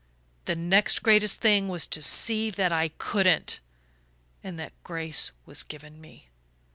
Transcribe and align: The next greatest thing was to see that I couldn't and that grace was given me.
The 0.45 0.55
next 0.55 1.03
greatest 1.03 1.41
thing 1.41 1.69
was 1.69 1.85
to 1.85 2.01
see 2.01 2.49
that 2.49 2.71
I 2.71 2.87
couldn't 2.87 3.59
and 4.43 4.57
that 4.57 4.73
grace 4.83 5.29
was 5.45 5.61
given 5.61 6.01
me. 6.01 6.25